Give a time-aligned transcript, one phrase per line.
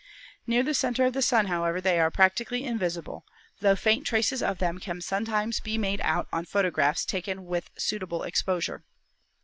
[0.47, 3.23] Near the center of the Sun, however, they are practically invisible,
[3.59, 7.79] tho faint traces of them can sometimes be made out on photographs taken with a
[7.81, 8.83] suit able exposure.